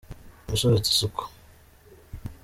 [0.53, 1.23] Usobetse isuku